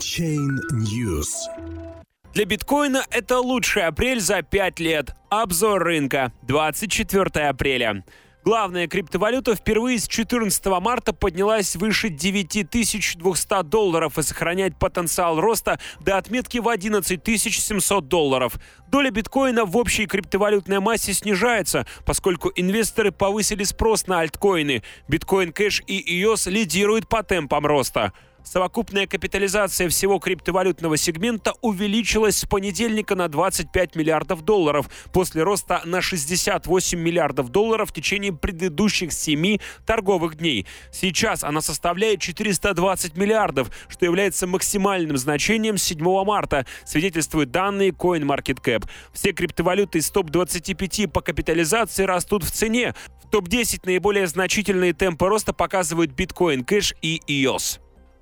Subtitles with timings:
[0.00, 1.28] Chain News.
[2.32, 5.14] Для биткоина это лучший апрель за 5 лет.
[5.28, 6.32] Обзор рынка.
[6.42, 8.02] 24 апреля.
[8.42, 16.16] Главная криптовалюта впервые с 14 марта поднялась выше 9200 долларов и сохраняет потенциал роста до
[16.16, 18.54] отметки в 11 700 долларов.
[18.88, 24.82] Доля биткоина в общей криптовалютной массе снижается, поскольку инвесторы повысили спрос на альткоины.
[25.08, 28.14] Биткоин Кэш и EOS лидируют по темпам роста.
[28.44, 36.00] Совокупная капитализация всего криптовалютного сегмента увеличилась с понедельника на 25 миллиардов долларов после роста на
[36.00, 40.66] 68 миллиардов долларов в течение предыдущих 7 торговых дней.
[40.90, 48.88] Сейчас она составляет 420 миллиардов, что является максимальным значением с 7 марта, свидетельствуют данные CoinMarketCap.
[49.12, 52.94] Все криптовалюты из топ-25 по капитализации растут в цене.
[53.22, 57.80] В топ-10 наиболее значительные темпы роста показывают Bitcoin Cash и EOS.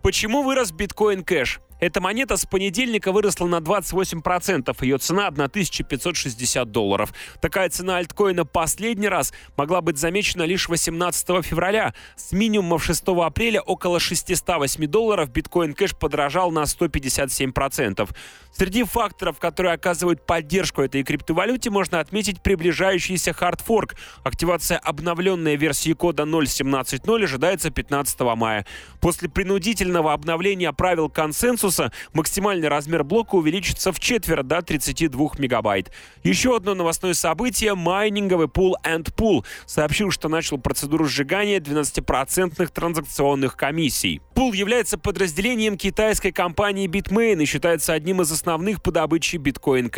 [0.09, 1.61] Почему вырос биткоин кэш?
[1.80, 4.77] Эта монета с понедельника выросла на 28%.
[4.84, 7.14] Ее цена 1560 долларов.
[7.41, 11.94] Такая цена альткоина последний раз могла быть замечена лишь 18 февраля.
[12.16, 18.08] С минимумов 6 апреля около 608 долларов биткоин кэш подорожал на 157%.
[18.53, 23.94] Среди факторов, которые оказывают поддержку этой криптовалюте, можно отметить приближающийся хардфорк.
[24.25, 28.66] Активация обновленной версии кода 0.17.0 ожидается 15 мая.
[29.00, 31.67] После принудительного обновления правил консенсуса
[32.12, 35.91] максимальный размер блока увеличится в четверть до 32 мегабайт.
[36.22, 43.56] Еще одно новостное событие– майнинговый пул and Pool сообщил, что начал процедуру сжигания 12% транзакционных
[43.56, 44.20] комиссий.
[44.34, 49.91] Пул является подразделением китайской компании Bitmain и считается одним из основных по добыче биткоин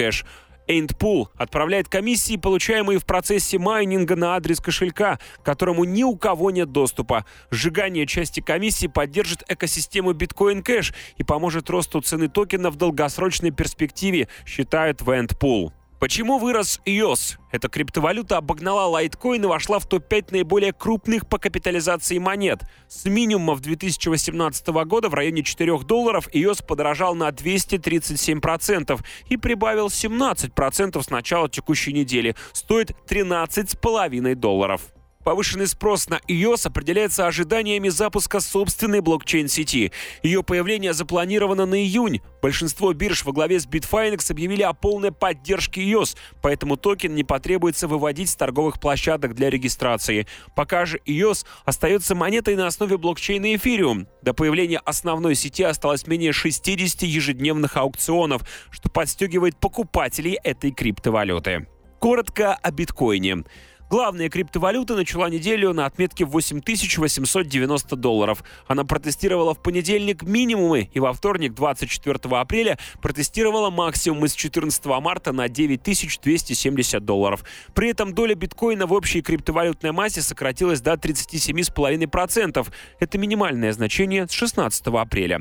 [0.67, 6.51] Эйнтпул отправляет комиссии, получаемые в процессе майнинга на адрес кошелька, к которому ни у кого
[6.51, 7.25] нет доступа.
[7.51, 14.29] Сжигание части комиссии поддержит экосистему Bitcoin Cash и поможет росту цены токена в долгосрочной перспективе,
[14.47, 15.73] считает Вентпул.
[16.01, 17.37] Почему вырос EOS?
[17.53, 22.63] Эта криптовалюта обогнала лайткоин и вошла в топ-5 наиболее крупных по капитализации монет.
[22.89, 31.03] С минимума 2018 года в районе 4 долларов EOS подорожал на 237% и прибавил 17%
[31.03, 32.35] с начала текущей недели.
[32.55, 34.81] Стоит 13,5 долларов.
[35.23, 39.93] Повышенный спрос на iOS определяется ожиданиями запуска собственной блокчейн-сети.
[40.23, 42.23] Ее появление запланировано на июнь.
[42.41, 47.87] Большинство бирж во главе с Bitfinex объявили о полной поддержке iOS, поэтому токен не потребуется
[47.87, 50.27] выводить с торговых площадок для регистрации.
[50.57, 54.07] Пока же iOS остается монетой на основе блокчейна Ethereum.
[54.23, 61.67] До появления основной сети осталось менее 60 ежедневных аукционов, что подстегивает покупателей этой криптовалюты.
[61.99, 63.45] Коротко о биткоине.
[63.91, 68.45] Главная криптовалюта начала неделю на отметке 8890 долларов.
[68.69, 75.33] Она протестировала в понедельник минимумы и во вторник, 24 апреля, протестировала максимумы с 14 марта
[75.33, 77.43] на 9270 долларов.
[77.75, 82.73] При этом доля биткоина в общей криптовалютной массе сократилась до 37,5%.
[83.01, 85.41] Это минимальное значение с 16 апреля.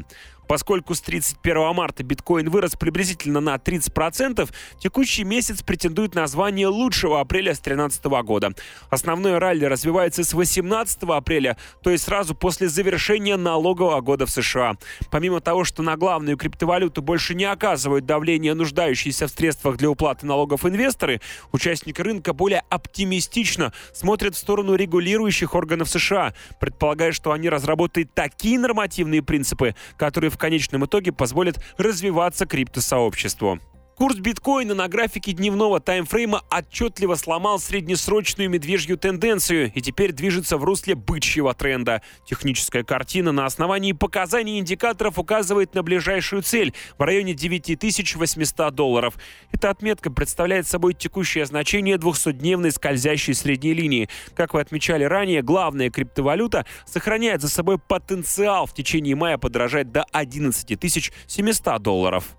[0.50, 4.50] Поскольку с 31 марта биткоин вырос приблизительно на 30%,
[4.80, 8.54] текущий месяц претендует на звание лучшего апреля с 2013 года.
[8.90, 14.78] Основной ралли развивается с 18 апреля, то есть сразу после завершения налогового года в США.
[15.12, 20.26] Помимо того, что на главную криптовалюту больше не оказывают давление нуждающиеся в средствах для уплаты
[20.26, 21.22] налогов инвесторы,
[21.52, 28.58] участники рынка более оптимистично смотрят в сторону регулирующих органов США, предполагая, что они разработают такие
[28.58, 33.60] нормативные принципы, которые в конечном итоге позволит развиваться криптосообществу.
[34.00, 40.64] Курс биткоина на графике дневного таймфрейма отчетливо сломал среднесрочную медвежью тенденцию и теперь движется в
[40.64, 42.02] русле бычьего тренда.
[42.26, 49.16] Техническая картина на основании показаний индикаторов указывает на ближайшую цель в районе 9800 долларов.
[49.52, 54.08] Эта отметка представляет собой текущее значение 200-дневной скользящей средней линии.
[54.34, 60.06] Как вы отмечали ранее, главная криптовалюта сохраняет за собой потенциал в течение мая подорожать до
[60.14, 62.39] 11 700 долларов.